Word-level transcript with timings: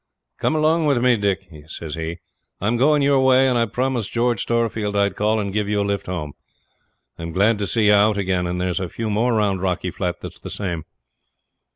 'Come 0.39 0.55
along 0.55 0.87
with 0.87 0.97
me, 0.97 1.15
Dick,' 1.15 1.47
says 1.67 1.93
he. 1.93 2.17
'I'm 2.59 2.75
going 2.77 3.03
your 3.03 3.19
way, 3.23 3.47
and 3.47 3.55
I 3.55 3.67
promised 3.67 4.11
George 4.11 4.41
Storefield 4.41 4.95
I'd 4.95 5.15
call 5.15 5.39
and 5.39 5.53
give 5.53 5.69
you 5.69 5.79
a 5.81 5.85
lift 5.85 6.07
home. 6.07 6.33
I'm 7.19 7.31
glad 7.31 7.59
to 7.59 7.67
see 7.67 7.85
you 7.85 7.93
out 7.93 8.17
again, 8.17 8.47
and 8.47 8.59
there's 8.59 8.79
a 8.79 8.89
few 8.89 9.11
more 9.11 9.31
round 9.31 9.61
Rocky 9.61 9.91
Flat 9.91 10.21
that's 10.21 10.39
the 10.39 10.49
same.' 10.49 10.85